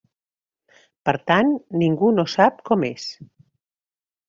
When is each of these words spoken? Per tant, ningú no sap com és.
Per 1.09 1.13
tant, 1.33 1.51
ningú 1.83 2.11
no 2.17 2.27
sap 2.37 2.59
com 2.71 2.89
és. 2.91 3.07